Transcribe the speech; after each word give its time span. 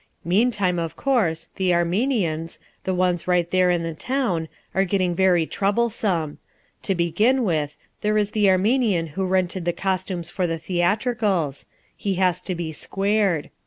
Meantime, 0.25 0.79
of 0.79 0.95
course, 0.97 1.49
the 1.57 1.71
Armenians, 1.71 2.57
the 2.85 2.93
ones 2.95 3.27
right 3.27 3.51
there 3.51 3.69
in 3.69 3.83
the 3.83 3.93
town, 3.93 4.47
are 4.73 4.83
getting 4.83 5.13
very 5.13 5.45
troublesome. 5.45 6.39
To 6.81 6.95
begin 6.95 7.43
with, 7.43 7.77
there 8.01 8.17
is 8.17 8.31
the 8.31 8.49
Armenian 8.49 9.05
who 9.13 9.23
rented 9.27 9.63
the 9.63 9.73
costumes 9.73 10.31
for 10.31 10.47
the 10.47 10.57
theatricals: 10.57 11.67
he 11.95 12.15
has 12.15 12.41
to 12.41 12.55
be 12.55 12.71
squared. 12.71 13.51